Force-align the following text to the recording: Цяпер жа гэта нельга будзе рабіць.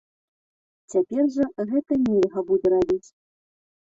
Цяпер 0.93 1.29
жа 1.37 1.45
гэта 1.73 2.01
нельга 2.07 2.39
будзе 2.51 2.67
рабіць. 2.77 3.03